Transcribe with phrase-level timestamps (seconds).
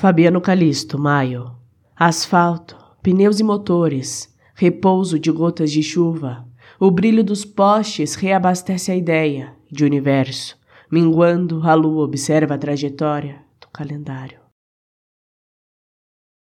[0.00, 1.56] Fabiano Calisto, maio.
[1.96, 6.46] Asfalto, pneus e motores, repouso de gotas de chuva.
[6.78, 10.56] O brilho dos postes reabastece a ideia de universo.
[10.88, 14.38] Minguando, a lua observa a trajetória do calendário.